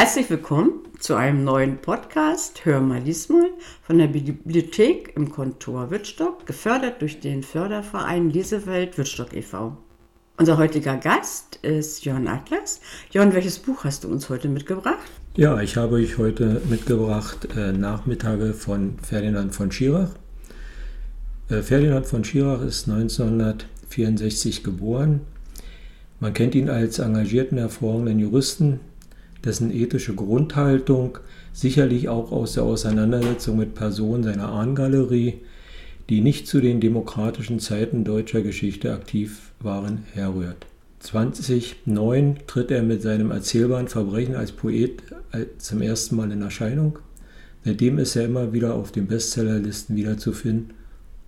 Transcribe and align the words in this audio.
Herzlich 0.00 0.30
willkommen 0.30 0.80
zu 0.98 1.14
einem 1.14 1.44
neuen 1.44 1.76
Podcast 1.76 2.64
Hör 2.64 2.80
mal 2.80 3.02
diesmal 3.02 3.50
von 3.82 3.98
der 3.98 4.06
Bibliothek 4.06 5.14
im 5.14 5.30
Kontor 5.30 5.90
Wittstock, 5.90 6.46
gefördert 6.46 7.02
durch 7.02 7.20
den 7.20 7.42
Förderverein 7.42 8.30
Lesewelt 8.30 8.96
Wittstock 8.96 9.34
e.V. 9.34 9.76
Unser 10.38 10.56
heutiger 10.56 10.96
Gast 10.96 11.56
ist 11.56 12.02
Jörn 12.06 12.28
Atlas. 12.28 12.80
Jörn, 13.10 13.34
welches 13.34 13.58
Buch 13.58 13.84
hast 13.84 14.04
du 14.04 14.08
uns 14.08 14.30
heute 14.30 14.48
mitgebracht? 14.48 15.04
Ja, 15.36 15.60
ich 15.60 15.76
habe 15.76 15.96
euch 15.96 16.16
heute 16.16 16.62
mitgebracht 16.70 17.48
äh, 17.54 17.72
Nachmittage 17.72 18.54
von 18.54 18.94
Ferdinand 19.02 19.54
von 19.54 19.70
Schirach. 19.70 20.12
Äh, 21.50 21.60
Ferdinand 21.60 22.06
von 22.06 22.24
Schirach 22.24 22.62
ist 22.62 22.88
1964 22.88 24.64
geboren. 24.64 25.20
Man 26.20 26.32
kennt 26.32 26.54
ihn 26.54 26.70
als 26.70 27.00
engagierten, 27.00 27.58
hervorragenden 27.58 28.18
Juristen, 28.18 28.80
dessen 29.44 29.70
ethische 29.72 30.14
Grundhaltung 30.14 31.18
sicherlich 31.52 32.08
auch 32.08 32.32
aus 32.32 32.54
der 32.54 32.64
Auseinandersetzung 32.64 33.56
mit 33.56 33.74
Personen 33.74 34.22
seiner 34.22 34.48
Ahnengalerie, 34.48 35.40
die 36.08 36.20
nicht 36.20 36.46
zu 36.46 36.60
den 36.60 36.80
demokratischen 36.80 37.60
Zeiten 37.60 38.04
deutscher 38.04 38.42
Geschichte 38.42 38.92
aktiv 38.92 39.52
waren, 39.60 40.04
herrührt. 40.12 40.66
2009 41.00 42.40
tritt 42.46 42.70
er 42.70 42.82
mit 42.82 43.00
seinem 43.00 43.30
Erzählband 43.30 43.90
Verbrechen 43.90 44.34
als 44.34 44.52
Poet 44.52 45.02
zum 45.58 45.80
ersten 45.80 46.16
Mal 46.16 46.30
in 46.30 46.42
Erscheinung. 46.42 46.98
Seitdem 47.64 47.98
ist 47.98 48.16
er 48.16 48.26
immer 48.26 48.52
wieder 48.52 48.74
auf 48.74 48.92
den 48.92 49.06
Bestsellerlisten 49.06 49.96
wiederzufinden 49.96 50.74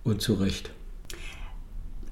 und 0.03 0.21
zu 0.21 0.33
Recht. 0.33 0.71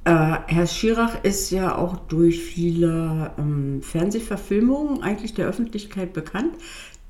Äh, 0.04 0.38
Herr 0.48 0.68
Schirach 0.68 1.24
ist 1.24 1.52
ja 1.52 1.78
auch 1.78 1.96
durch 1.96 2.40
viele 2.40 3.32
ähm, 3.38 3.82
Fernsehverfilmungen 3.84 5.04
eigentlich 5.04 5.34
der 5.36 5.48
Öffentlichkeit 5.48 6.14
bekannt. 6.14 6.54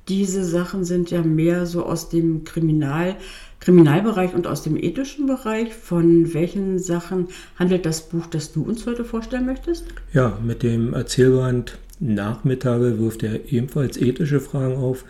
Diese 0.08 0.44
Sachen 0.44 0.84
sind 0.84 1.10
ja 1.10 1.22
mehr 1.22 1.64
so 1.64 1.86
aus 1.86 2.08
dem 2.10 2.44
Kriminal, 2.44 3.16
Kriminalbereich 3.60 4.34
und 4.34 4.46
aus 4.46 4.62
dem 4.62 4.76
ethischen 4.76 5.26
Bereich. 5.26 5.72
Von 5.74 6.34
welchen 6.34 6.78
Sachen 6.78 7.28
handelt 7.58 7.86
das 7.86 8.08
Buch, 8.08 8.26
das 8.26 8.52
du 8.52 8.62
uns 8.62 8.84
heute 8.86 9.04
vorstellen 9.04 9.46
möchtest? 9.46 9.84
Ja, 10.12 10.38
mit 10.44 10.62
dem 10.62 10.92
Erzählband 10.92 11.78
Nachmittage 12.00 12.98
wirft 12.98 13.22
er 13.22 13.52
ebenfalls 13.52 13.96
ethische 13.96 14.40
Fragen 14.40 14.76
auf, 14.76 15.04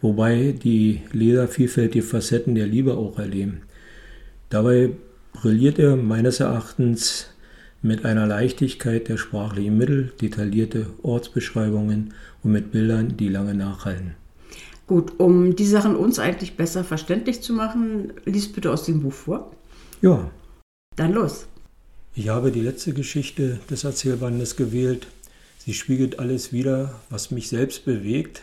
wobei 0.00 0.52
die 0.52 1.02
Leser 1.12 1.46
vielfältige 1.46 2.02
Facetten 2.02 2.54
der 2.54 2.66
Liebe 2.66 2.94
auch 2.94 3.18
erleben. 3.18 3.62
Dabei 4.48 4.92
brilliert 5.32 5.78
er 5.78 5.96
meines 5.96 6.40
Erachtens 6.40 7.26
mit 7.82 8.04
einer 8.04 8.26
Leichtigkeit 8.26 9.08
der 9.08 9.16
sprachlichen 9.16 9.76
Mittel, 9.76 10.12
detaillierte 10.20 10.86
Ortsbeschreibungen 11.02 12.14
und 12.42 12.52
mit 12.52 12.70
Bildern, 12.70 13.16
die 13.16 13.28
lange 13.28 13.54
nachhallen. 13.54 14.14
Gut, 14.86 15.18
um 15.18 15.56
die 15.56 15.66
Sachen 15.66 15.96
uns 15.96 16.18
eigentlich 16.18 16.56
besser 16.56 16.84
verständlich 16.84 17.42
zu 17.42 17.52
machen, 17.52 18.12
lies 18.24 18.52
bitte 18.52 18.70
aus 18.70 18.84
dem 18.84 19.02
Buch 19.02 19.12
vor. 19.12 19.52
Ja. 20.00 20.30
Dann 20.96 21.12
los. 21.12 21.46
Ich 22.14 22.28
habe 22.28 22.52
die 22.52 22.60
letzte 22.60 22.92
Geschichte 22.92 23.58
des 23.70 23.84
Erzählbandes 23.84 24.56
gewählt. 24.56 25.06
Sie 25.58 25.72
spiegelt 25.72 26.18
alles 26.18 26.52
wider, 26.52 27.00
was 27.08 27.30
mich 27.30 27.48
selbst 27.48 27.84
bewegt. 27.84 28.42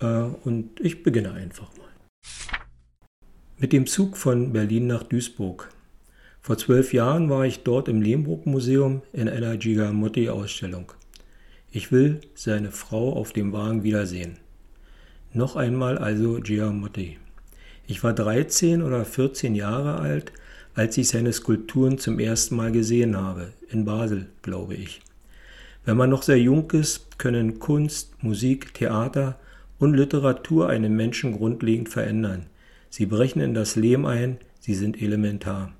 Äh, 0.00 0.24
und 0.44 0.80
ich 0.80 1.02
beginne 1.02 1.32
einfach 1.32 1.68
mal. 1.76 2.59
Mit 3.62 3.74
dem 3.74 3.86
Zug 3.86 4.16
von 4.16 4.54
Berlin 4.54 4.86
nach 4.86 5.02
Duisburg. 5.02 5.68
Vor 6.40 6.56
zwölf 6.56 6.94
Jahren 6.94 7.28
war 7.28 7.44
ich 7.44 7.62
dort 7.62 7.88
im 7.88 8.00
Lehmbruck-Museum 8.00 9.02
in 9.12 9.28
einer 9.28 9.58
Gigamotti-Ausstellung. 9.58 10.92
Ich 11.70 11.92
will 11.92 12.22
seine 12.34 12.70
Frau 12.70 13.12
auf 13.12 13.34
dem 13.34 13.52
Wagen 13.52 13.82
wiedersehen. 13.82 14.38
Noch 15.34 15.56
einmal 15.56 15.98
also 15.98 16.40
Giamotti. 16.40 17.18
Ich 17.86 18.02
war 18.02 18.14
13 18.14 18.80
oder 18.80 19.04
14 19.04 19.54
Jahre 19.54 19.96
alt, 19.96 20.32
als 20.74 20.96
ich 20.96 21.08
seine 21.08 21.34
Skulpturen 21.34 21.98
zum 21.98 22.18
ersten 22.18 22.56
Mal 22.56 22.72
gesehen 22.72 23.14
habe, 23.18 23.52
in 23.68 23.84
Basel, 23.84 24.28
glaube 24.40 24.72
ich. 24.72 25.02
Wenn 25.84 25.98
man 25.98 26.08
noch 26.08 26.22
sehr 26.22 26.40
jung 26.40 26.70
ist, 26.70 27.18
können 27.18 27.58
Kunst, 27.58 28.22
Musik, 28.22 28.72
Theater 28.72 29.38
und 29.78 29.92
Literatur 29.92 30.70
einen 30.70 30.96
Menschen 30.96 31.32
grundlegend 31.36 31.90
verändern– 31.90 32.46
Sie 32.90 33.06
brechen 33.06 33.40
in 33.40 33.54
das 33.54 33.76
Leben 33.76 34.04
ein, 34.04 34.38
sie 34.58 34.74
sind 34.74 35.00
elementar. 35.00 35.72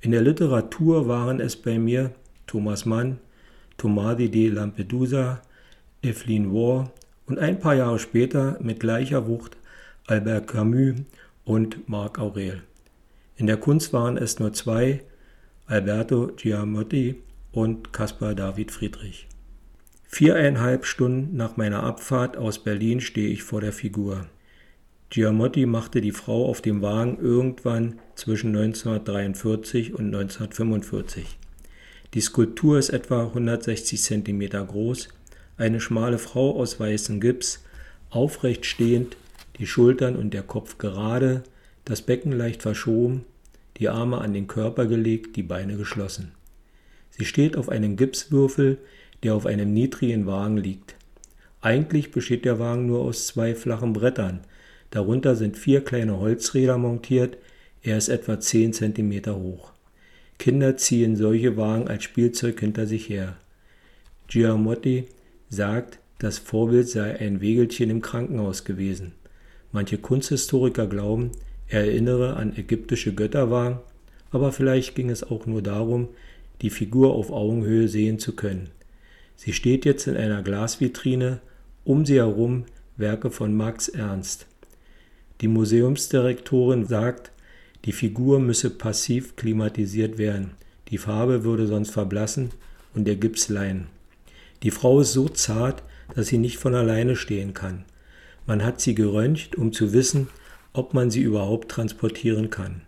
In 0.00 0.12
der 0.12 0.22
Literatur 0.22 1.08
waren 1.08 1.40
es 1.40 1.56
bei 1.56 1.78
mir 1.78 2.12
Thomas 2.46 2.86
Mann, 2.86 3.18
Tomadi 3.76 4.30
de 4.30 4.48
Lampedusa, 4.48 5.42
Evelyn 6.02 6.52
Waugh 6.52 6.90
und 7.26 7.38
ein 7.38 7.58
paar 7.58 7.74
Jahre 7.74 7.98
später 7.98 8.56
mit 8.60 8.80
gleicher 8.80 9.26
Wucht 9.26 9.56
Albert 10.06 10.46
Camus 10.46 11.00
und 11.44 11.88
Marc 11.88 12.18
Aurel. 12.18 12.62
In 13.36 13.46
der 13.46 13.56
Kunst 13.56 13.92
waren 13.92 14.16
es 14.16 14.38
nur 14.38 14.52
zwei, 14.52 15.02
Alberto 15.66 16.28
Giamotti 16.36 17.16
und 17.50 17.92
Caspar 17.92 18.34
David 18.34 18.70
Friedrich. 18.70 19.26
Viereinhalb 20.06 20.84
Stunden 20.84 21.36
nach 21.36 21.56
meiner 21.56 21.82
Abfahrt 21.82 22.36
aus 22.36 22.62
Berlin 22.62 23.00
stehe 23.00 23.30
ich 23.30 23.42
vor 23.42 23.60
der 23.60 23.72
Figur. 23.72 24.26
Giamotti 25.14 25.64
machte 25.64 26.00
die 26.00 26.10
Frau 26.10 26.44
auf 26.46 26.60
dem 26.60 26.82
Wagen 26.82 27.20
irgendwann 27.20 28.00
zwischen 28.16 28.48
1943 28.48 29.94
und 29.94 30.06
1945. 30.06 31.38
Die 32.14 32.20
Skulptur 32.20 32.80
ist 32.80 32.88
etwa 32.88 33.26
160 33.26 34.02
cm 34.02 34.48
groß, 34.66 35.10
eine 35.56 35.78
schmale 35.78 36.18
Frau 36.18 36.58
aus 36.58 36.80
weißem 36.80 37.20
Gips, 37.20 37.62
aufrecht 38.10 38.66
stehend, 38.66 39.16
die 39.60 39.68
Schultern 39.68 40.16
und 40.16 40.34
der 40.34 40.42
Kopf 40.42 40.78
gerade, 40.78 41.44
das 41.84 42.02
Becken 42.02 42.32
leicht 42.32 42.62
verschoben, 42.62 43.24
die 43.76 43.88
Arme 43.88 44.18
an 44.18 44.32
den 44.32 44.48
Körper 44.48 44.86
gelegt, 44.86 45.36
die 45.36 45.44
Beine 45.44 45.76
geschlossen. 45.76 46.32
Sie 47.10 47.24
steht 47.24 47.56
auf 47.56 47.68
einem 47.68 47.94
Gipswürfel, 47.94 48.78
der 49.22 49.36
auf 49.36 49.46
einem 49.46 49.72
niedrigen 49.72 50.26
Wagen 50.26 50.56
liegt. 50.56 50.96
Eigentlich 51.60 52.10
besteht 52.10 52.44
der 52.44 52.58
Wagen 52.58 52.86
nur 52.86 53.02
aus 53.02 53.28
zwei 53.28 53.54
flachen 53.54 53.92
Brettern, 53.92 54.40
Darunter 54.94 55.34
sind 55.34 55.58
vier 55.58 55.80
kleine 55.80 56.20
Holzräder 56.20 56.78
montiert, 56.78 57.36
er 57.82 57.98
ist 57.98 58.08
etwa 58.08 58.38
10 58.38 58.72
cm 58.74 59.26
hoch. 59.26 59.72
Kinder 60.38 60.76
ziehen 60.76 61.16
solche 61.16 61.56
Wagen 61.56 61.88
als 61.88 62.04
Spielzeug 62.04 62.60
hinter 62.60 62.86
sich 62.86 63.08
her. 63.08 63.36
Giamotti 64.28 65.08
sagt, 65.48 65.98
das 66.20 66.38
Vorbild 66.38 66.88
sei 66.88 67.18
ein 67.18 67.40
Wägelchen 67.40 67.90
im 67.90 68.02
Krankenhaus 68.02 68.62
gewesen. 68.62 69.10
Manche 69.72 69.98
Kunsthistoriker 69.98 70.86
glauben, 70.86 71.32
er 71.66 71.86
erinnere 71.86 72.36
an 72.36 72.56
ägyptische 72.56 73.16
Götterwagen, 73.16 73.80
aber 74.30 74.52
vielleicht 74.52 74.94
ging 74.94 75.10
es 75.10 75.24
auch 75.24 75.46
nur 75.46 75.60
darum, 75.60 76.06
die 76.62 76.70
Figur 76.70 77.14
auf 77.14 77.32
Augenhöhe 77.32 77.88
sehen 77.88 78.20
zu 78.20 78.36
können. 78.36 78.70
Sie 79.34 79.52
steht 79.52 79.84
jetzt 79.86 80.06
in 80.06 80.16
einer 80.16 80.44
Glasvitrine, 80.44 81.40
um 81.82 82.06
sie 82.06 82.18
herum 82.18 82.66
Werke 82.96 83.32
von 83.32 83.56
Max 83.56 83.88
Ernst. 83.88 84.46
Die 85.40 85.48
Museumsdirektorin 85.48 86.86
sagt, 86.86 87.32
die 87.84 87.92
Figur 87.92 88.40
müsse 88.40 88.70
passiv 88.70 89.36
klimatisiert 89.36 90.16
werden, 90.16 90.52
die 90.88 90.98
Farbe 90.98 91.44
würde 91.44 91.66
sonst 91.66 91.90
verblassen 91.90 92.50
und 92.94 93.06
der 93.06 93.16
Gips 93.16 93.48
leihen. 93.48 93.88
Die 94.62 94.70
Frau 94.70 95.00
ist 95.00 95.12
so 95.12 95.28
zart, 95.28 95.82
dass 96.14 96.28
sie 96.28 96.38
nicht 96.38 96.58
von 96.58 96.74
alleine 96.74 97.16
stehen 97.16 97.52
kann. 97.52 97.84
Man 98.46 98.64
hat 98.64 98.80
sie 98.80 98.94
geröntgt, 98.94 99.56
um 99.56 99.72
zu 99.72 99.92
wissen, 99.92 100.28
ob 100.72 100.94
man 100.94 101.10
sie 101.10 101.22
überhaupt 101.22 101.70
transportieren 101.70 102.50
kann. 102.50 102.82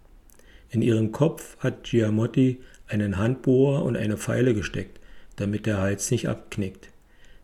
In 0.71 0.83
ihren 0.83 1.12
Kopf 1.12 1.56
hat 1.59 1.85
Giamotti 1.85 2.61
einen 2.89 3.19
Handbohrer 3.19 3.85
und 3.85 3.97
eine 3.97 4.17
Pfeile 4.17 4.55
gesteckt, 4.55 5.01
damit 5.37 5.67
der 5.67 5.79
Hals 5.79 6.11
nicht 6.11 6.29
abknickt. 6.29 6.88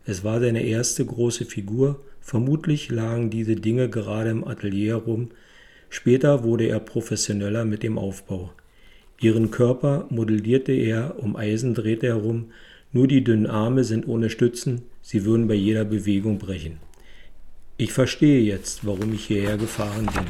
Es 0.05 0.23
war 0.23 0.39
seine 0.39 0.63
erste 0.63 1.05
große 1.05 1.45
Figur 1.45 2.01
Vermutlich 2.23 2.89
lagen 2.89 3.29
diese 3.29 3.57
Dinge 3.57 3.89
gerade 3.89 4.29
im 4.29 4.47
Atelier 4.47 4.95
rum, 4.95 5.31
später 5.89 6.43
wurde 6.43 6.67
er 6.67 6.79
professioneller 6.79 7.65
mit 7.65 7.83
dem 7.83 7.97
Aufbau. 7.97 8.53
Ihren 9.19 9.51
Körper 9.51 10.07
modellierte 10.09 10.71
er, 10.71 11.19
um 11.19 11.35
Eisen 11.35 11.73
drehte 11.73 12.07
er 12.07 12.15
herum, 12.15 12.51
nur 12.93 13.09
die 13.09 13.25
dünnen 13.25 13.45
Arme 13.45 13.83
sind 13.83 14.07
ohne 14.07 14.29
Stützen, 14.29 14.83
sie 15.01 15.25
würden 15.25 15.49
bei 15.49 15.53
jeder 15.53 15.83
Bewegung 15.83 16.39
brechen. 16.39 16.77
Ich 17.75 17.91
verstehe 17.91 18.41
jetzt, 18.41 18.85
warum 18.85 19.13
ich 19.13 19.25
hierher 19.25 19.57
gefahren 19.57 20.05
bin. 20.05 20.25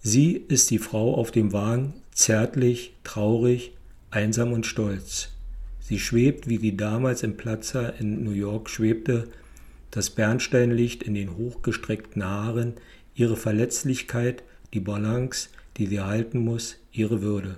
Sie 0.00 0.32
ist 0.32 0.70
die 0.72 0.78
Frau 0.78 1.14
auf 1.14 1.30
dem 1.30 1.52
Wagen, 1.52 1.94
zärtlich, 2.10 2.94
traurig, 3.04 3.72
einsam 4.10 4.52
und 4.52 4.66
stolz. 4.66 5.28
Sie 5.78 6.00
schwebt, 6.00 6.48
wie 6.48 6.58
sie 6.58 6.76
damals 6.76 7.22
im 7.22 7.36
Platzer 7.36 7.94
in 8.00 8.24
New 8.24 8.32
York 8.32 8.68
schwebte, 8.68 9.28
das 9.90 10.10
Bernsteinlicht 10.10 11.02
in 11.02 11.14
den 11.14 11.36
hochgestreckten 11.36 12.24
Haaren, 12.24 12.74
ihre 13.14 13.36
Verletzlichkeit, 13.36 14.42
die 14.72 14.80
Balance, 14.80 15.48
die 15.76 15.86
sie 15.86 16.00
halten 16.00 16.38
muss, 16.38 16.76
ihre 16.92 17.22
Würde. 17.22 17.56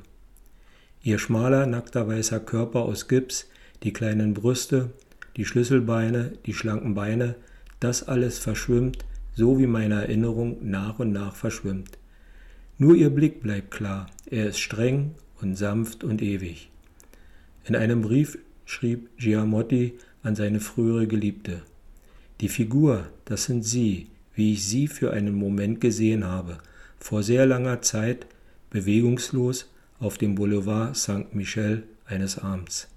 Ihr 1.02 1.19
schmaler, 1.19 1.67
nackter 1.67 2.06
weißer 2.06 2.40
Körper 2.40 2.82
aus 2.82 3.08
Gips, 3.08 3.49
die 3.82 3.93
kleinen 3.93 4.34
Brüste, 4.34 4.90
die 5.37 5.44
Schlüsselbeine, 5.44 6.32
die 6.46 6.55
schlanken 6.55 6.94
Beine, 6.94 7.34
das 7.81 8.06
alles 8.06 8.38
verschwimmt, 8.38 9.05
so 9.34 9.58
wie 9.58 9.67
meine 9.67 9.94
Erinnerung 9.94 10.58
nach 10.62 10.99
und 10.99 11.12
nach 11.12 11.34
verschwimmt. 11.34 11.99
Nur 12.79 12.94
ihr 12.94 13.11
Blick 13.11 13.43
bleibt 13.43 13.70
klar, 13.70 14.06
er 14.26 14.49
ist 14.49 14.61
streng 14.61 15.14
und 15.40 15.56
sanft 15.56 16.05
und 16.05 16.23
ewig. 16.23 16.70
In 17.64 17.76
einem 17.76 18.02
Brief 18.02 18.38
schrieb 18.64 19.08
Giamotti 19.19 19.99
an 20.23 20.34
seine 20.34 20.61
frühere 20.61 21.06
Geliebte. 21.06 21.62
Die 22.43 22.49
Figur, 22.49 23.06
das 23.25 23.44
sind 23.44 23.62
Sie, 23.62 24.09
wie 24.35 24.55
ich 24.55 24.65
Sie 24.65 24.89
für 24.89 25.12
einen 25.12 25.33
Moment 25.33 25.81
gesehen 25.81 26.25
habe, 26.25 26.59
vor 26.99 27.23
sehr 27.23 27.47
langer 27.47 27.83
Zeit, 27.83 28.27
bewegungslos 28.69 29.71
auf 30.00 30.19
dem 30.19 30.35
Boulevard 30.35 30.97
Saint-Michel 30.97 31.85
eines 32.05 32.41
Abends. 32.41 32.89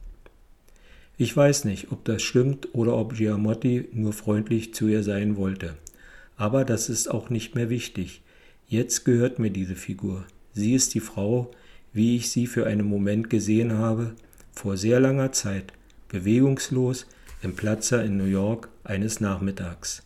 Ich 1.19 1.37
weiß 1.37 1.65
nicht, 1.65 1.91
ob 1.91 2.03
das 2.05 2.23
stimmt 2.23 2.69
oder 2.73 2.97
ob 2.97 3.13
Giamotti 3.13 3.87
nur 3.93 4.13
freundlich 4.13 4.73
zu 4.73 4.87
ihr 4.87 5.03
sein 5.03 5.37
wollte. 5.37 5.75
Aber 6.37 6.65
das 6.65 6.89
ist 6.89 7.07
auch 7.07 7.29
nicht 7.29 7.53
mehr 7.53 7.69
wichtig. 7.69 8.23
Jetzt 8.67 9.05
gehört 9.05 9.37
mir 9.37 9.51
diese 9.51 9.75
Figur. 9.75 10.25
Sie 10.53 10.73
ist 10.73 10.95
die 10.95 10.99
Frau, 10.99 11.51
wie 11.93 12.15
ich 12.15 12.31
sie 12.31 12.47
für 12.47 12.65
einen 12.65 12.87
Moment 12.87 13.29
gesehen 13.29 13.73
habe, 13.73 14.15
vor 14.53 14.75
sehr 14.75 14.99
langer 14.99 15.33
Zeit, 15.33 15.71
bewegungslos 16.09 17.05
im 17.45 17.55
Platzer 17.55 18.03
in 18.03 18.17
New 18.17 18.25
York 18.25 18.69
eines 18.83 19.21
Nachmittags. 19.21 20.03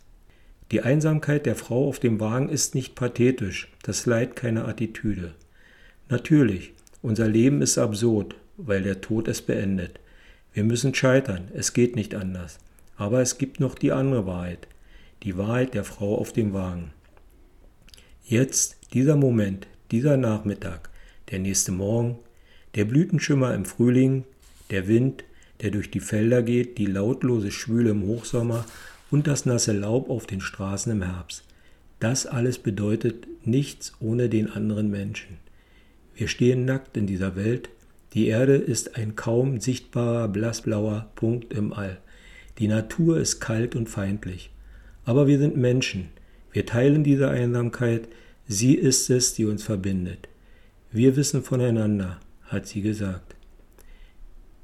Die 0.71 0.81
Einsamkeit 0.81 1.47
der 1.47 1.55
Frau 1.55 1.87
auf 1.87 1.99
dem 1.99 2.19
Wagen 2.19 2.49
ist 2.49 2.75
nicht 2.75 2.93
pathetisch, 2.93 3.71
das 3.81 4.05
Leid 4.05 4.35
keine 4.35 4.65
Attitüde. 4.65 5.33
Natürlich, 6.09 6.73
unser 7.01 7.27
Leben 7.27 7.61
ist 7.61 7.77
absurd, 7.77 8.35
weil 8.57 8.83
der 8.83 9.01
Tod 9.01 9.27
es 9.27 9.41
beendet. 9.41 9.99
Wir 10.53 10.63
müssen 10.63 10.93
scheitern, 10.93 11.47
es 11.53 11.73
geht 11.73 11.95
nicht 11.95 12.13
anders. 12.13 12.59
Aber 12.97 13.21
es 13.21 13.37
gibt 13.37 13.59
noch 13.59 13.75
die 13.75 13.93
andere 13.93 14.27
Wahrheit, 14.27 14.67
die 15.23 15.37
Wahrheit 15.37 15.73
der 15.73 15.85
Frau 15.85 16.17
auf 16.17 16.33
dem 16.33 16.53
Wagen. 16.53 16.91
Jetzt, 18.23 18.77
dieser 18.93 19.15
Moment, 19.15 19.67
dieser 19.91 20.17
Nachmittag, 20.17 20.89
der 21.31 21.39
nächste 21.39 21.71
Morgen, 21.71 22.19
der 22.75 22.85
Blütenschimmer 22.85 23.55
im 23.55 23.65
Frühling, 23.65 24.25
der 24.69 24.87
Wind, 24.87 25.23
der 25.61 25.71
durch 25.71 25.91
die 25.91 25.99
Felder 25.99 26.41
geht, 26.41 26.77
die 26.77 26.85
lautlose 26.85 27.51
Schwüle 27.51 27.91
im 27.91 28.03
Hochsommer 28.03 28.65
und 29.11 29.27
das 29.27 29.45
nasse 29.45 29.73
Laub 29.73 30.09
auf 30.09 30.25
den 30.25 30.41
Straßen 30.41 30.91
im 30.91 31.01
Herbst. 31.01 31.43
Das 31.99 32.25
alles 32.25 32.59
bedeutet 32.59 33.27
nichts 33.45 33.93
ohne 33.99 34.29
den 34.29 34.49
anderen 34.49 34.89
Menschen. 34.89 35.37
Wir 36.15 36.27
stehen 36.27 36.65
nackt 36.65 36.95
in 36.95 37.07
dieser 37.07 37.35
Welt. 37.35 37.69
Die 38.13 38.27
Erde 38.27 38.55
ist 38.55 38.95
ein 38.95 39.15
kaum 39.15 39.59
sichtbarer 39.59 40.27
blassblauer 40.27 41.09
Punkt 41.15 41.53
im 41.53 41.73
All. 41.73 41.97
Die 42.57 42.67
Natur 42.67 43.19
ist 43.19 43.39
kalt 43.39 43.75
und 43.75 43.89
feindlich. 43.89 44.49
Aber 45.05 45.27
wir 45.27 45.39
sind 45.39 45.57
Menschen. 45.57 46.09
Wir 46.51 46.65
teilen 46.65 47.03
diese 47.03 47.29
Einsamkeit. 47.29 48.07
Sie 48.47 48.75
ist 48.75 49.09
es, 49.09 49.33
die 49.33 49.45
uns 49.45 49.63
verbindet. 49.63 50.27
Wir 50.91 51.15
wissen 51.15 51.43
voneinander, 51.43 52.19
hat 52.43 52.67
sie 52.67 52.81
gesagt. 52.81 53.35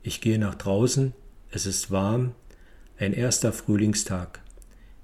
Ich 0.08 0.22
gehe 0.22 0.38
nach 0.38 0.54
draußen, 0.54 1.14
es 1.50 1.66
ist 1.66 1.90
warm, 1.90 2.34
ein 3.00 3.12
erster 3.12 3.52
Frühlingstag. 3.52 4.40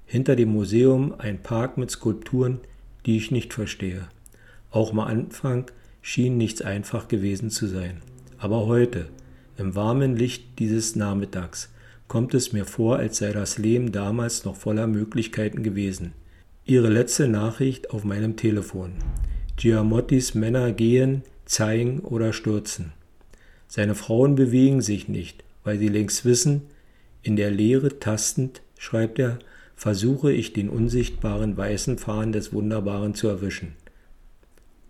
Hinter 0.06 0.36
dem 0.36 0.50
Museum 0.50 1.12
ein 1.18 1.42
Park 1.42 1.76
mit 1.76 1.90
Skulpturen, 1.90 2.60
die 3.04 3.16
ich 3.16 3.32
nicht 3.32 3.52
verstehe. 3.52 4.06
Auch 4.70 4.92
am 4.92 5.00
Anfang 5.00 5.68
schien 6.02 6.36
nichts 6.36 6.62
einfach 6.62 7.08
gewesen 7.08 7.50
zu 7.50 7.66
sein. 7.66 8.00
Aber 8.38 8.66
heute, 8.66 9.08
im 9.58 9.74
warmen 9.74 10.14
Licht 10.14 10.60
dieses 10.60 10.94
Nachmittags, 10.94 11.72
kommt 12.06 12.32
es 12.32 12.52
mir 12.52 12.64
vor, 12.64 12.98
als 12.98 13.18
sei 13.18 13.32
das 13.32 13.58
Leben 13.58 13.90
damals 13.90 14.44
noch 14.44 14.54
voller 14.54 14.86
Möglichkeiten 14.86 15.64
gewesen. 15.64 16.12
Ihre 16.64 16.90
letzte 16.90 17.26
Nachricht 17.26 17.90
auf 17.90 18.04
meinem 18.04 18.36
Telefon. 18.36 18.92
Giamottis 19.56 20.36
Männer 20.36 20.70
gehen, 20.70 21.22
zeigen 21.44 21.98
oder 21.98 22.32
stürzen. 22.32 22.92
Seine 23.74 23.94
Frauen 23.94 24.34
bewegen 24.34 24.82
sich 24.82 25.08
nicht, 25.08 25.44
weil 25.64 25.78
sie 25.78 25.88
längst 25.88 26.26
wissen, 26.26 26.64
in 27.22 27.36
der 27.36 27.50
Leere 27.50 27.98
tastend, 27.98 28.60
schreibt 28.76 29.18
er, 29.18 29.38
versuche 29.76 30.30
ich 30.30 30.52
den 30.52 30.68
unsichtbaren 30.68 31.56
weißen 31.56 31.96
Faden 31.96 32.32
des 32.32 32.52
Wunderbaren 32.52 33.14
zu 33.14 33.28
erwischen. 33.28 33.72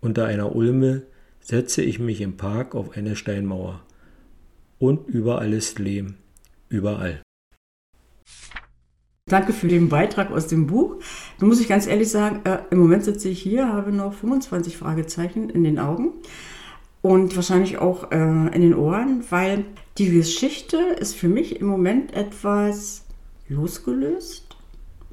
Unter 0.01 0.25
einer 0.25 0.53
Ulme 0.53 1.03
setze 1.39 1.81
ich 1.81 1.97
mich 1.97 2.19
im 2.19 2.35
Park 2.35 2.75
auf 2.75 2.97
eine 2.97 3.15
Steinmauer. 3.15 3.79
Und 4.79 5.07
überall 5.07 5.53
ist 5.53 5.79
Lehm. 5.79 6.15
Überall. 6.67 7.21
Danke 9.29 9.53
für 9.53 9.69
den 9.69 9.87
Beitrag 9.87 10.29
aus 10.29 10.47
dem 10.47 10.67
Buch. 10.67 10.97
Nun 11.39 11.49
muss 11.49 11.61
ich 11.61 11.69
ganz 11.69 11.87
ehrlich 11.87 12.09
sagen, 12.09 12.41
äh, 12.43 12.59
im 12.69 12.79
Moment 12.79 13.05
sitze 13.05 13.29
ich 13.29 13.41
hier, 13.41 13.69
habe 13.69 13.93
noch 13.93 14.13
25 14.13 14.75
Fragezeichen 14.75 15.49
in 15.49 15.63
den 15.63 15.79
Augen 15.79 16.15
und 17.03 17.35
wahrscheinlich 17.35 17.77
auch 17.77 18.11
äh, 18.11 18.15
in 18.15 18.61
den 18.61 18.73
Ohren, 18.73 19.23
weil 19.29 19.65
die 19.97 20.09
Geschichte 20.09 20.77
ist 20.77 21.15
für 21.15 21.27
mich 21.27 21.59
im 21.59 21.67
Moment 21.67 22.13
etwas 22.13 23.03
losgelöst. 23.49 24.55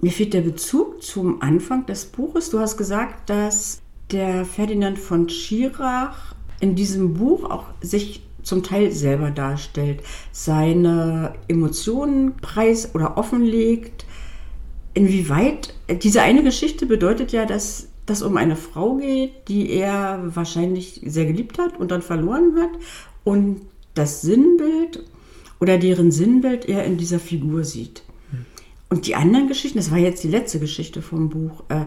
Mir 0.01 0.13
fehlt 0.13 0.33
der 0.33 0.41
Bezug 0.41 1.03
zum 1.03 1.43
Anfang 1.43 1.85
des 1.85 2.07
Buches. 2.07 2.49
Du 2.49 2.61
hast 2.61 2.79
gesagt, 2.79 3.29
dass 3.29 3.83
der 4.13 4.47
Ferdinand 4.47 4.99
von 4.99 5.29
Schirach 5.29 6.35
in 6.61 6.77
diesem 6.77 7.15
Buch 7.15 7.51
auch 7.51 7.67
sich 7.81 8.23
zum 8.43 8.63
Teil 8.63 8.93
selber 8.93 9.31
darstellt, 9.31 10.01
seine 10.31 11.35
Emotionen 11.49 12.37
preis 12.37 12.95
oder 12.95 13.19
offenlegt. 13.19 14.07
Inwieweit 14.95 15.75
diese 16.03 16.23
eine 16.23 16.45
Geschichte 16.45 16.87
bedeutet 16.87 17.33
ja, 17.33 17.47
dass 17.47 17.90
das 18.11 18.23
um 18.23 18.37
eine 18.37 18.57
Frau 18.57 18.97
geht, 18.97 19.49
die 19.49 19.71
er 19.71 20.35
wahrscheinlich 20.35 21.01
sehr 21.07 21.27
geliebt 21.27 21.59
hat 21.59 21.79
und 21.79 21.91
dann 21.91 22.03
verloren 22.03 22.57
hat 22.61 22.71
und 23.25 23.63
das 23.95 24.23
Sinnbild 24.23 25.05
oder 25.61 25.79
deren 25.79 26.11
Sinnbild 26.11 26.69
er 26.69 26.85
in 26.85 26.97
dieser 26.97 27.21
Figur 27.21 27.65
sieht. 27.65 28.03
Und 28.89 29.07
die 29.07 29.15
anderen 29.15 29.47
Geschichten, 29.47 29.79
das 29.79 29.93
war 29.93 29.99
jetzt 29.99 30.25
die 30.25 30.29
letzte 30.29 30.59
Geschichte 30.59 31.01
vom 31.01 31.29
Buch, 31.29 31.63
äh, 31.69 31.85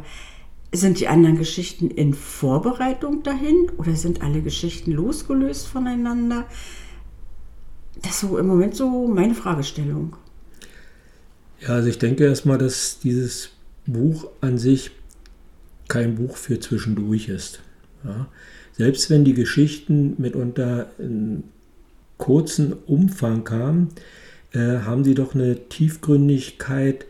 sind 0.72 1.00
die 1.00 1.08
anderen 1.08 1.38
Geschichten 1.38 1.92
in 1.92 2.14
Vorbereitung 2.14 3.22
dahin 3.24 3.70
oder 3.78 3.96
sind 3.96 4.22
alle 4.22 4.42
Geschichten 4.42 4.92
losgelöst 4.92 5.68
voneinander? 5.68 6.46
Das 8.02 8.14
ist 8.14 8.20
so 8.22 8.38
im 8.38 8.48
Moment 8.48 8.76
so 8.76 9.08
meine 9.08 9.36
Fragestellung. 9.36 10.16
Ja, 11.60 11.70
also 11.70 11.90
ich 11.90 12.00
denke 12.00 12.26
erstmal, 12.26 12.58
dass 12.58 13.00
dieses 13.00 13.50
Buch 13.86 14.30
an 14.42 14.58
sich 14.58 14.92
kein 15.94 16.16
Buch 16.16 16.38
für 16.38 16.60
zwischendurch 16.60 17.30
ist. 17.30 17.60
Ja. 18.04 18.28
Selbst 18.72 19.12
wenn 19.12 19.24
die 19.24 19.36
Geschichten 19.36 20.16
mitunter 20.18 20.88
in 20.98 21.44
kurzen 22.18 22.74
Umfang 22.88 23.44
kamen, 23.44 23.90
äh, 24.54 24.80
haben 24.80 25.04
sie 25.04 25.14
doch 25.14 25.36
eine 25.36 25.70
Tiefgründigkeit, 25.70 27.06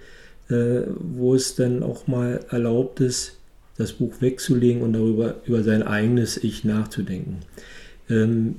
äh, 0.49 0.81
wo 0.99 1.33
es 1.33 1.55
dann 1.55 1.81
auch 1.81 2.07
mal 2.07 2.41
erlaubt 2.49 2.99
ist, 2.99 3.37
das 3.77 3.93
Buch 3.93 4.15
wegzulegen 4.19 4.81
und 4.81 4.91
darüber 4.91 5.35
über 5.45 5.63
sein 5.63 5.83
eigenes 5.83 6.35
Ich 6.35 6.65
nachzudenken. 6.65 7.37
Ähm, 8.09 8.55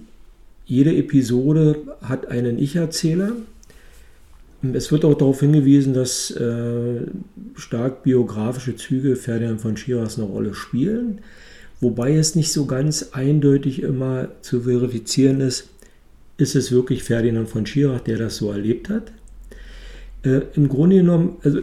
jede 0.64 0.96
Episode 0.96 1.98
hat 2.00 2.28
einen 2.28 2.58
Ich-Erzähler, 2.58 3.32
es 4.72 4.90
wird 4.90 5.04
auch 5.04 5.14
darauf 5.14 5.40
hingewiesen, 5.40 5.94
dass 5.94 6.30
äh, 6.30 7.00
stark 7.54 8.02
biografische 8.02 8.76
Züge 8.76 9.16
Ferdinand 9.16 9.60
von 9.60 9.76
Schirachs 9.76 10.18
eine 10.18 10.26
Rolle 10.26 10.54
spielen, 10.54 11.20
wobei 11.80 12.14
es 12.14 12.34
nicht 12.34 12.52
so 12.52 12.66
ganz 12.66 13.10
eindeutig 13.12 13.82
immer 13.82 14.28
zu 14.40 14.62
verifizieren 14.62 15.40
ist, 15.40 15.68
ist 16.36 16.56
es 16.56 16.72
wirklich 16.72 17.02
Ferdinand 17.02 17.48
von 17.48 17.66
Schirach, 17.66 18.00
der 18.00 18.18
das 18.18 18.36
so 18.36 18.50
erlebt 18.50 18.88
hat. 18.88 19.12
Äh, 20.22 20.42
Im 20.54 20.68
Grunde 20.68 20.96
genommen, 20.96 21.36
also 21.42 21.60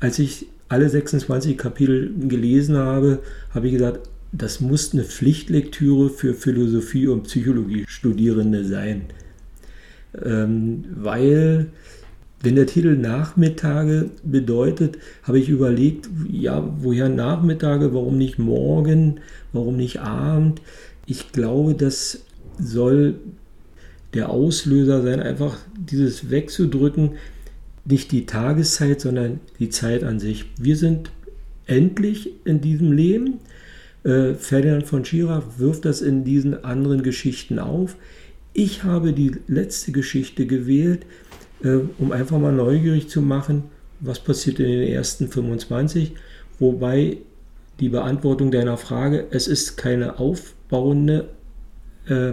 als 0.00 0.18
ich 0.18 0.46
alle 0.68 0.88
26 0.88 1.56
Kapitel 1.56 2.12
gelesen 2.28 2.76
habe, 2.76 3.20
habe 3.50 3.66
ich 3.66 3.74
gesagt, 3.74 4.08
das 4.32 4.60
muss 4.60 4.94
eine 4.94 5.04
Pflichtlektüre 5.04 6.08
für 6.08 6.34
Philosophie 6.34 7.06
und 7.06 7.24
Psychologie 7.24 7.84
Studierende 7.86 8.64
sein. 8.64 9.02
Ähm, 10.24 10.84
weil 10.94 11.68
wenn 12.42 12.56
der 12.56 12.66
Titel 12.66 12.96
Nachmittage 12.96 14.10
bedeutet, 14.24 14.98
habe 15.22 15.38
ich 15.38 15.48
überlegt, 15.48 16.08
ja, 16.28 16.68
woher 16.78 17.08
Nachmittage, 17.08 17.94
warum 17.94 18.18
nicht 18.18 18.38
morgen, 18.38 19.20
warum 19.52 19.76
nicht 19.76 20.00
Abend? 20.00 20.60
Ich 21.06 21.30
glaube, 21.30 21.74
das 21.74 22.24
soll 22.58 23.14
der 24.14 24.28
Auslöser 24.28 25.02
sein, 25.02 25.20
einfach 25.20 25.56
dieses 25.78 26.30
wegzudrücken, 26.30 27.12
nicht 27.84 28.12
die 28.12 28.26
Tageszeit, 28.26 29.00
sondern 29.00 29.40
die 29.58 29.70
Zeit 29.70 30.04
an 30.04 30.18
sich. 30.18 30.46
Wir 30.58 30.76
sind 30.76 31.10
endlich 31.66 32.30
in 32.44 32.60
diesem 32.60 32.92
Leben. 32.92 33.38
Äh, 34.04 34.34
Ferdinand 34.34 34.84
von 34.86 35.04
Schirach 35.04 35.44
wirft 35.58 35.84
das 35.84 36.02
in 36.02 36.24
diesen 36.24 36.64
anderen 36.64 37.02
Geschichten 37.02 37.58
auf. 37.58 37.96
Ich 38.54 38.84
habe 38.84 39.12
die 39.12 39.32
letzte 39.46 39.92
Geschichte 39.92 40.46
gewählt, 40.46 41.06
äh, 41.62 41.78
um 41.98 42.12
einfach 42.12 42.38
mal 42.38 42.52
neugierig 42.52 43.08
zu 43.08 43.22
machen, 43.22 43.64
was 44.00 44.20
passiert 44.20 44.58
in 44.60 44.66
den 44.66 44.88
ersten 44.88 45.28
25, 45.28 46.14
wobei 46.58 47.18
die 47.80 47.88
Beantwortung 47.88 48.50
deiner 48.50 48.76
Frage, 48.76 49.26
es 49.30 49.48
ist 49.48 49.76
keine 49.76 50.18
aufbauende, 50.18 51.30
äh, 52.06 52.32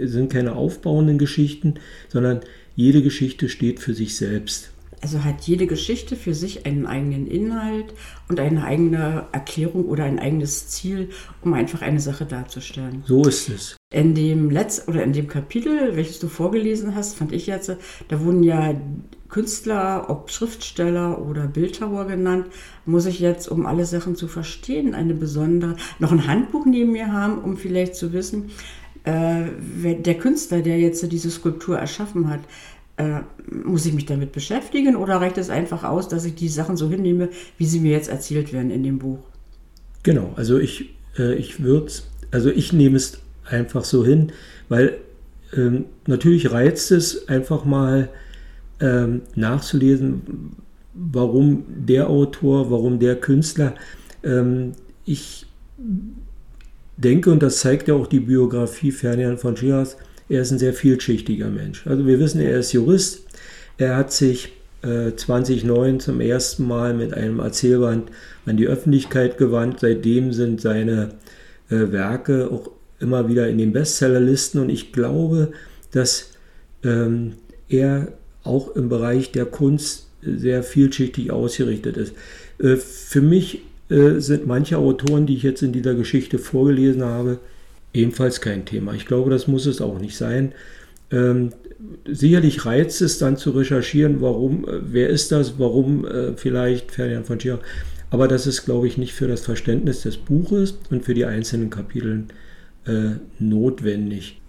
sind 0.00 0.32
keine 0.32 0.56
aufbauenden 0.56 1.18
Geschichten, 1.18 1.74
sondern 2.08 2.40
jede 2.74 3.02
Geschichte 3.02 3.48
steht 3.48 3.78
für 3.80 3.94
sich 3.94 4.16
selbst. 4.16 4.70
Also 5.02 5.24
hat 5.24 5.42
jede 5.42 5.66
Geschichte 5.66 6.16
für 6.16 6.34
sich 6.34 6.66
einen 6.66 6.86
eigenen 6.86 7.26
Inhalt 7.26 7.94
und 8.28 8.38
eine 8.38 8.64
eigene 8.64 9.26
Erklärung 9.32 9.86
oder 9.86 10.04
ein 10.04 10.18
eigenes 10.18 10.68
Ziel, 10.68 11.08
um 11.42 11.54
einfach 11.54 11.80
eine 11.80 12.00
Sache 12.00 12.26
darzustellen. 12.26 13.02
So 13.06 13.24
ist 13.24 13.48
es. 13.48 13.79
In 13.92 14.14
dem 14.14 14.50
Letz 14.50 14.84
oder 14.86 15.02
in 15.02 15.12
dem 15.12 15.26
Kapitel, 15.26 15.96
welches 15.96 16.20
du 16.20 16.28
vorgelesen 16.28 16.94
hast, 16.94 17.16
fand 17.16 17.32
ich 17.32 17.48
jetzt, 17.48 17.76
da 18.06 18.20
wurden 18.20 18.44
ja 18.44 18.72
Künstler, 19.28 20.06
ob 20.08 20.30
Schriftsteller 20.30 21.26
oder 21.26 21.48
Bildhauer 21.48 22.06
genannt, 22.06 22.46
muss 22.86 23.06
ich 23.06 23.18
jetzt, 23.18 23.48
um 23.48 23.66
alle 23.66 23.84
Sachen 23.86 24.14
zu 24.14 24.28
verstehen, 24.28 24.94
eine 24.94 25.14
besondere, 25.14 25.74
noch 25.98 26.12
ein 26.12 26.28
Handbuch 26.28 26.66
neben 26.66 26.92
mir 26.92 27.12
haben, 27.12 27.38
um 27.38 27.56
vielleicht 27.56 27.96
zu 27.96 28.12
wissen, 28.12 28.50
äh, 29.02 29.46
der 29.96 30.14
Künstler, 30.18 30.62
der 30.62 30.78
jetzt 30.78 31.10
diese 31.10 31.30
Skulptur 31.30 31.76
erschaffen 31.76 32.28
hat, 32.28 32.40
äh, 32.96 33.22
muss 33.50 33.86
ich 33.86 33.92
mich 33.92 34.06
damit 34.06 34.30
beschäftigen 34.30 34.94
oder 34.94 35.16
reicht 35.16 35.38
es 35.38 35.50
einfach 35.50 35.82
aus, 35.82 36.06
dass 36.06 36.24
ich 36.24 36.36
die 36.36 36.48
Sachen 36.48 36.76
so 36.76 36.88
hinnehme, 36.88 37.30
wie 37.58 37.66
sie 37.66 37.80
mir 37.80 37.90
jetzt 37.90 38.08
erzählt 38.08 38.52
werden 38.52 38.70
in 38.70 38.84
dem 38.84 39.00
Buch? 39.00 39.18
Genau, 40.04 40.32
also 40.36 40.58
ich, 40.58 40.94
äh, 41.18 41.34
ich 41.34 41.60
würde 41.60 41.90
also 42.30 42.50
ich 42.50 42.72
nehme 42.72 42.96
es 42.96 43.18
einfach 43.50 43.84
so 43.84 44.04
hin, 44.04 44.32
weil 44.68 44.98
ähm, 45.56 45.86
natürlich 46.06 46.50
reizt 46.50 46.90
es 46.92 47.28
einfach 47.28 47.64
mal 47.64 48.08
ähm, 48.80 49.22
nachzulesen, 49.34 50.56
warum 50.94 51.64
der 51.68 52.08
Autor, 52.08 52.70
warum 52.70 52.98
der 52.98 53.16
Künstler. 53.16 53.74
Ähm, 54.22 54.72
ich 55.04 55.46
denke, 56.96 57.30
und 57.30 57.42
das 57.42 57.58
zeigt 57.58 57.88
ja 57.88 57.94
auch 57.94 58.06
die 58.06 58.20
Biografie 58.20 58.92
Ferdinand 58.92 59.40
von 59.40 59.56
Schirach, 59.56 59.96
er 60.28 60.42
ist 60.42 60.52
ein 60.52 60.58
sehr 60.58 60.74
vielschichtiger 60.74 61.48
Mensch. 61.48 61.86
Also 61.86 62.06
wir 62.06 62.20
wissen, 62.20 62.40
er 62.40 62.58
ist 62.58 62.72
Jurist. 62.72 63.26
Er 63.78 63.96
hat 63.96 64.12
sich 64.12 64.52
äh, 64.82 65.12
2009 65.16 65.98
zum 65.98 66.20
ersten 66.20 66.68
Mal 66.68 66.94
mit 66.94 67.12
einem 67.12 67.40
Erzählband 67.40 68.10
an 68.46 68.56
die 68.56 68.68
Öffentlichkeit 68.68 69.38
gewandt. 69.38 69.80
Seitdem 69.80 70.32
sind 70.32 70.60
seine 70.60 71.14
äh, 71.68 71.90
Werke 71.90 72.48
auch 72.50 72.70
immer 73.00 73.28
wieder 73.28 73.48
in 73.48 73.58
den 73.58 73.72
Bestsellerlisten 73.72 74.60
und 74.60 74.70
ich 74.70 74.92
glaube, 74.92 75.52
dass 75.92 76.30
ähm, 76.84 77.32
er 77.68 78.08
auch 78.44 78.74
im 78.76 78.88
Bereich 78.88 79.32
der 79.32 79.46
Kunst 79.46 80.06
sehr 80.22 80.62
vielschichtig 80.62 81.30
ausgerichtet 81.30 81.96
ist. 81.96 82.14
Äh, 82.58 82.76
für 82.76 83.22
mich 83.22 83.62
äh, 83.88 84.20
sind 84.20 84.46
manche 84.46 84.78
Autoren, 84.78 85.26
die 85.26 85.36
ich 85.36 85.42
jetzt 85.42 85.62
in 85.62 85.72
dieser 85.72 85.94
Geschichte 85.94 86.38
vorgelesen 86.38 87.02
habe, 87.02 87.38
ebenfalls 87.92 88.40
kein 88.40 88.64
Thema. 88.64 88.94
Ich 88.94 89.06
glaube, 89.06 89.30
das 89.30 89.48
muss 89.48 89.66
es 89.66 89.80
auch 89.80 89.98
nicht 89.98 90.16
sein. 90.16 90.52
Ähm, 91.10 91.50
sicherlich 92.06 92.64
reizt 92.66 93.02
es 93.02 93.18
dann 93.18 93.36
zu 93.36 93.50
recherchieren, 93.50 94.20
warum, 94.20 94.64
äh, 94.68 94.80
wer 94.82 95.08
ist 95.08 95.32
das, 95.32 95.58
warum 95.58 96.06
äh, 96.06 96.36
vielleicht 96.36 96.92
Ferdinand 96.92 97.26
von 97.26 97.40
Schirach. 97.40 97.60
Aber 98.10 98.26
das 98.28 98.46
ist, 98.46 98.64
glaube 98.64 98.88
ich, 98.88 98.98
nicht 98.98 99.12
für 99.12 99.28
das 99.28 99.42
Verständnis 99.42 100.02
des 100.02 100.16
Buches 100.16 100.78
und 100.90 101.04
für 101.04 101.14
die 101.14 101.24
einzelnen 101.24 101.70
Kapiteln 101.70 102.28
äh, 102.86 103.16
notwendig. 103.38 104.40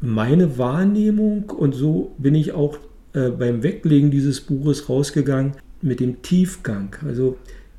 Meine 0.00 0.58
Wahrnehmung, 0.58 1.50
und 1.50 1.74
so 1.74 2.14
bin 2.18 2.34
ich 2.34 2.52
auch 2.52 2.78
äh, 3.14 3.30
beim 3.30 3.62
Weglegen 3.62 4.10
dieses 4.10 4.40
Buches 4.40 4.88
rausgegangen, 4.88 5.52
mit 5.80 6.00
dem 6.00 6.22
Tiefgang. 6.22 6.96
Also 7.06 7.36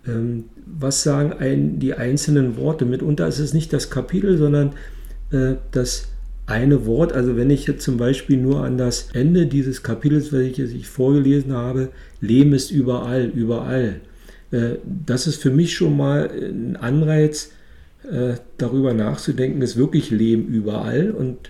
ähm, 0.08 0.46
was 0.66 1.04
sagen 1.04 1.34
ein, 1.34 1.80
die 1.80 1.94
einzelnen 1.94 2.58
Worte? 2.58 2.86
Mitunter 2.86 3.28
ist 3.28 3.40
es 3.40 3.54
nicht 3.54 3.74
das 3.74 3.90
Kapitel, 3.90 4.38
sondern 4.38 4.74
äh, 5.32 5.56
das 5.72 6.10
eine 6.48 6.86
Wort, 6.86 7.14
also 7.14 7.36
wenn 7.36 7.50
ich 7.50 7.66
jetzt 7.66 7.84
zum 7.84 7.98
Beispiel 7.98 8.38
nur 8.38 8.64
an 8.64 8.78
das 8.78 9.10
Ende 9.14 9.48
dieses 9.48 9.82
Kapitels, 9.82 10.32
welches 10.32 10.72
ich 10.72 10.88
vorgelesen 10.88 11.54
habe, 11.54 11.90
Leben 12.22 12.54
ist 12.54 12.70
überall, 12.70 13.26
überall. 13.26 14.02
Äh, 14.52 14.76
das 14.86 15.26
ist 15.26 15.42
für 15.42 15.50
mich 15.50 15.74
schon 15.74 15.98
mal 15.98 16.30
ein 16.30 16.76
Anreiz, 16.76 17.52
äh, 18.12 18.36
darüber 18.58 18.94
nachzudenken, 18.94 19.62
ist 19.62 19.78
wirklich 19.78 20.12
Leben 20.12 20.48
überall 20.48 21.12
und 21.12 21.50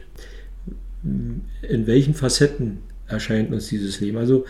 in 1.61 1.85
welchen 1.85 2.15
Facetten 2.15 2.79
erscheint 3.07 3.53
uns 3.53 3.67
dieses 3.67 3.99
Leben. 3.99 4.17
Also 4.17 4.45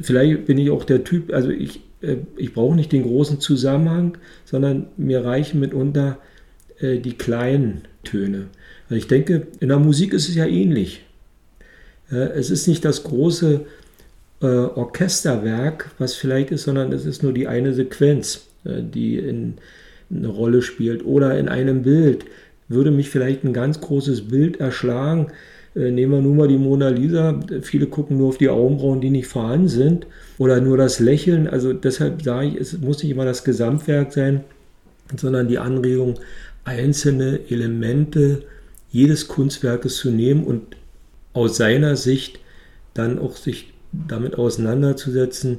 vielleicht 0.00 0.46
bin 0.46 0.56
ich 0.56 0.70
auch 0.70 0.84
der 0.84 1.04
Typ, 1.04 1.30
also 1.30 1.50
ich, 1.50 1.82
ich 2.38 2.54
brauche 2.54 2.74
nicht 2.74 2.90
den 2.90 3.02
großen 3.02 3.38
Zusammenhang, 3.38 4.16
sondern 4.46 4.86
mir 4.96 5.26
reichen 5.26 5.60
mitunter 5.60 6.16
die 6.80 7.12
kleinen 7.12 7.82
Töne. 8.02 8.46
Also 8.84 8.94
ich 8.94 9.08
denke, 9.08 9.48
in 9.60 9.68
der 9.68 9.78
Musik 9.78 10.14
ist 10.14 10.30
es 10.30 10.34
ja 10.34 10.46
ähnlich. 10.46 11.04
Es 12.08 12.48
ist 12.48 12.66
nicht 12.66 12.82
das 12.86 13.02
große 13.02 13.66
äh, 14.40 14.46
Orchesterwerk, 14.46 15.90
was 15.98 16.14
vielleicht 16.14 16.50
ist, 16.50 16.62
sondern 16.62 16.92
es 16.92 17.04
ist 17.04 17.22
nur 17.22 17.32
die 17.32 17.46
eine 17.46 17.74
Sequenz, 17.74 18.46
äh, 18.64 18.82
die 18.82 19.18
in, 19.18 19.54
eine 20.10 20.28
Rolle 20.28 20.62
spielt. 20.62 21.04
Oder 21.04 21.38
in 21.38 21.48
einem 21.48 21.82
Bild 21.82 22.24
würde 22.68 22.90
mich 22.90 23.10
vielleicht 23.10 23.44
ein 23.44 23.52
ganz 23.52 23.80
großes 23.80 24.28
Bild 24.28 24.60
erschlagen. 24.60 25.28
Äh, 25.74 25.90
nehmen 25.90 26.12
wir 26.12 26.20
nun 26.20 26.36
mal 26.36 26.48
die 26.48 26.58
Mona 26.58 26.88
Lisa. 26.88 27.40
Viele 27.62 27.86
gucken 27.86 28.18
nur 28.18 28.28
auf 28.28 28.38
die 28.38 28.48
Augenbrauen, 28.48 29.00
die 29.00 29.10
nicht 29.10 29.28
vorhanden 29.28 29.68
sind. 29.68 30.06
Oder 30.38 30.60
nur 30.60 30.76
das 30.76 31.00
Lächeln. 31.00 31.46
Also 31.46 31.72
deshalb 31.72 32.22
sage 32.22 32.48
ich, 32.48 32.56
es 32.56 32.78
muss 32.78 33.02
nicht 33.02 33.12
immer 33.12 33.24
das 33.24 33.44
Gesamtwerk 33.44 34.12
sein, 34.12 34.44
sondern 35.16 35.48
die 35.48 35.58
Anregung, 35.58 36.18
einzelne 36.64 37.40
Elemente 37.48 38.42
jedes 38.90 39.28
Kunstwerkes 39.28 39.96
zu 39.96 40.10
nehmen 40.10 40.44
und 40.44 40.76
aus 41.32 41.56
seiner 41.56 41.96
Sicht 41.96 42.40
dann 42.94 43.18
auch 43.18 43.36
sich 43.36 43.72
damit 43.92 44.36
auseinanderzusetzen, 44.36 45.58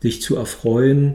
sich 0.00 0.22
zu 0.22 0.36
erfreuen. 0.36 1.14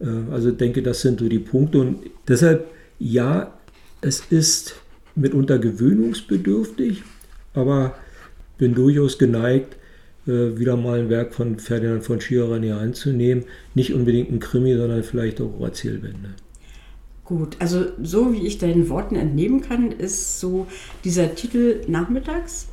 Äh, 0.00 0.32
also 0.32 0.50
denke, 0.50 0.82
das 0.82 1.00
sind 1.00 1.20
so 1.20 1.28
die 1.28 1.38
Punkte. 1.38 1.78
Und 1.78 1.98
deshalb, 2.28 2.66
ja, 2.98 3.52
es 4.00 4.20
ist 4.30 4.76
mitunter 5.14 5.58
gewöhnungsbedürftig, 5.58 7.02
aber 7.54 7.94
bin 8.58 8.74
durchaus 8.74 9.18
geneigt, 9.18 9.76
äh, 10.26 10.58
wieder 10.58 10.76
mal 10.76 11.00
ein 11.00 11.10
Werk 11.10 11.34
von 11.34 11.58
Ferdinand 11.58 12.04
von 12.04 12.20
Schirach 12.20 12.56
in 12.56 12.62
die 12.62 12.72
Hand 12.72 12.96
zu 12.96 13.10
nehmen. 13.10 13.44
Nicht 13.74 13.94
unbedingt 13.94 14.30
ein 14.30 14.40
Krimi, 14.40 14.76
sondern 14.76 15.02
vielleicht 15.02 15.40
auch 15.40 15.60
Erzählbände. 15.60 16.30
Gut, 17.24 17.56
also 17.58 17.86
so 18.00 18.32
wie 18.32 18.46
ich 18.46 18.58
deinen 18.58 18.88
Worten 18.88 19.16
entnehmen 19.16 19.60
kann, 19.60 19.90
ist 19.90 20.38
so 20.38 20.68
dieser 21.04 21.34
Titel 21.34 21.80
nachmittags 21.88 22.68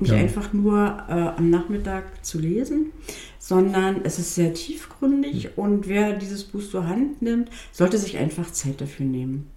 nicht 0.00 0.12
ja. 0.12 0.18
einfach 0.18 0.52
nur 0.52 0.76
äh, 1.08 1.12
am 1.12 1.50
Nachmittag 1.50 2.24
zu 2.24 2.38
lesen, 2.38 2.92
sondern 3.40 4.02
es 4.04 4.18
ist 4.18 4.34
sehr 4.34 4.54
tiefgründig 4.54 5.44
mhm. 5.44 5.50
und 5.56 5.88
wer 5.88 6.12
dieses 6.12 6.44
Buch 6.44 6.62
zur 6.62 6.86
Hand 6.86 7.22
nimmt, 7.22 7.48
sollte 7.72 7.98
sich 7.98 8.18
einfach 8.18 8.52
Zeit 8.52 8.80
dafür 8.80 9.06
nehmen. 9.06 9.50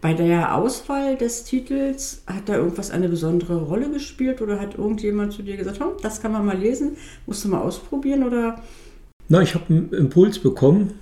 Bei 0.00 0.14
der 0.14 0.54
Auswahl 0.54 1.16
des 1.16 1.44
Titels 1.44 2.22
hat 2.26 2.48
da 2.48 2.56
irgendwas 2.56 2.90
eine 2.90 3.08
besondere 3.08 3.62
Rolle 3.62 3.90
gespielt 3.90 4.40
oder 4.40 4.58
hat 4.58 4.76
irgendjemand 4.76 5.32
zu 5.32 5.42
dir 5.42 5.56
gesagt, 5.56 5.80
oh, 5.80 5.96
das 6.02 6.20
kann 6.20 6.32
man 6.32 6.44
mal 6.46 6.58
lesen, 6.58 6.96
musst 7.26 7.44
du 7.44 7.48
mal 7.48 7.60
ausprobieren 7.60 8.24
oder? 8.24 8.62
Na, 9.28 9.42
ich 9.42 9.54
habe 9.54 9.64
einen 9.68 9.92
Impuls 9.92 10.38
bekommen 10.38 10.94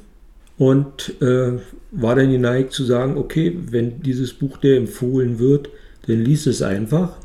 und 0.59 1.21
äh, 1.21 1.59
war 1.91 2.17
dann 2.17 2.31
geneigt 2.31 2.73
zu 2.73 2.85
sagen, 2.85 3.17
okay, 3.17 3.57
wenn 3.71 4.03
dieses 4.03 4.33
Buch 4.33 4.59
dir 4.59 4.77
empfohlen 4.77 5.39
wird, 5.39 5.69
dann 6.07 6.21
lies 6.21 6.47
es 6.47 6.63
einfach. 6.63 7.17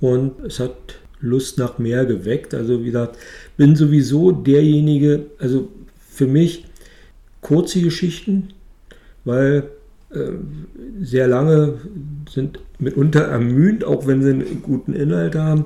Und 0.00 0.40
es 0.40 0.58
hat 0.60 0.96
Lust 1.20 1.58
nach 1.58 1.78
mehr 1.78 2.04
geweckt. 2.04 2.54
Also 2.54 2.80
wie 2.80 2.86
gesagt, 2.86 3.18
bin 3.56 3.76
sowieso 3.76 4.32
derjenige, 4.32 5.26
also 5.38 5.68
für 6.10 6.26
mich 6.26 6.64
kurze 7.40 7.80
Geschichten, 7.80 8.48
weil 9.24 9.64
äh, 10.10 10.30
sehr 11.02 11.28
lange 11.28 11.74
sind 12.30 12.60
mitunter 12.78 13.22
ermüdend, 13.22 13.84
auch 13.84 14.06
wenn 14.06 14.22
sie 14.22 14.30
einen 14.30 14.62
guten 14.62 14.94
Inhalt 14.94 15.34
haben. 15.34 15.64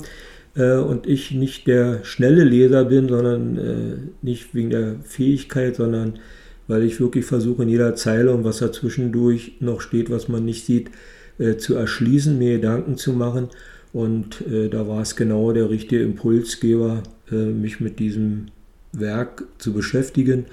Äh, 0.56 0.76
und 0.76 1.06
ich 1.06 1.30
nicht 1.32 1.66
der 1.66 2.04
schnelle 2.04 2.44
Leser 2.44 2.84
bin, 2.84 3.08
sondern 3.08 3.58
äh, 3.58 3.96
nicht 4.22 4.54
wegen 4.54 4.70
der 4.70 4.96
Fähigkeit, 5.04 5.76
sondern 5.76 6.18
weil 6.66 6.82
ich 6.82 7.00
wirklich 7.00 7.24
versuche, 7.24 7.62
in 7.62 7.68
jeder 7.70 7.94
Zeile 7.94 8.32
und 8.32 8.44
was 8.44 8.58
dazwischendurch 8.58 9.54
noch 9.60 9.80
steht, 9.80 10.10
was 10.10 10.28
man 10.28 10.44
nicht 10.44 10.66
sieht, 10.66 10.90
äh, 11.38 11.56
zu 11.56 11.74
erschließen, 11.74 12.36
mir 12.36 12.56
Gedanken 12.56 12.96
zu 12.96 13.12
machen. 13.12 13.48
Und 13.92 14.46
äh, 14.46 14.68
da 14.68 14.86
war 14.86 15.00
es 15.00 15.16
genau 15.16 15.52
der 15.52 15.70
richtige 15.70 16.02
Impulsgeber, 16.02 17.02
äh, 17.30 17.34
mich 17.34 17.80
mit 17.80 17.98
diesem 17.98 18.48
Werk 18.92 19.44
zu 19.58 19.72
beschäftigen 19.72 20.46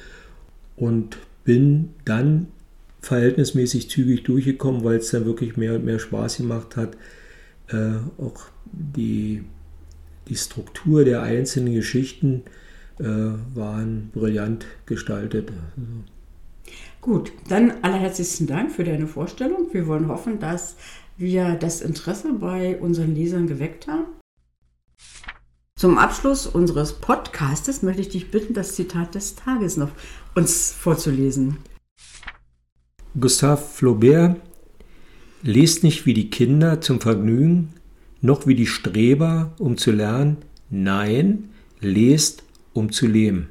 und 0.76 1.18
bin 1.44 1.90
dann 2.06 2.48
verhältnismäßig 3.02 3.90
zügig 3.90 4.24
durchgekommen, 4.24 4.84
weil 4.84 4.98
es 4.98 5.12
dann 5.12 5.26
wirklich 5.26 5.58
mehr 5.58 5.76
und 5.76 5.86
mehr 5.86 6.00
Spaß 6.00 6.38
gemacht 6.38 6.76
hat, 6.76 6.98
äh, 7.68 7.98
auch 8.18 8.46
die, 8.72 9.44
die 10.28 10.36
Struktur 10.36 11.06
der 11.06 11.22
einzelnen 11.22 11.74
Geschichten 11.74 12.44
äh, 13.00 13.04
waren 13.04 14.10
brillant 14.14 14.66
gestaltet. 14.86 15.52
Gut, 17.02 17.32
dann 17.48 17.74
allerherzlichsten 17.84 18.48
Dank 18.48 18.72
für 18.72 18.84
deine 18.84 19.08
Vorstellung. 19.08 19.68
Wir 19.72 19.86
wollen 19.86 20.08
hoffen, 20.08 20.40
dass 20.40 20.76
wir 21.18 21.56
das 21.56 21.82
Interesse 21.82 22.34
bei 22.34 22.78
unseren 22.80 23.16
Lesern 23.16 23.48
geweckt 23.48 23.88
haben. 23.88 24.06
Zum 25.78 25.98
Abschluss 25.98 26.48
unseres 26.48 26.94
Podcastes 26.94 27.82
möchte 27.82 28.02
ich 28.02 28.10
dich 28.10 28.32
bitten, 28.32 28.54
das 28.54 28.76
Zitat 28.76 29.16
des 29.16 29.36
Tages 29.36 29.78
noch 29.78 29.92
uns 30.34 30.72
vorzulesen. 30.72 31.58
Gustave 33.20 33.62
Flaubert 33.62 34.38
Lest 35.48 35.84
nicht 35.84 36.08
wie 36.08 36.16
die 36.16 36.32
Kinder 36.32 36.82
zum 36.82 37.00
Vergnügen, 37.00 37.74
noch 38.20 38.48
wie 38.48 38.56
die 38.56 38.66
Streber, 38.66 39.54
um 39.60 39.78
zu 39.78 39.92
lernen. 39.92 40.38
Nein, 40.72 41.50
lest, 41.80 42.44
um 42.74 42.92
zu 42.92 43.06
leben. 43.06 43.50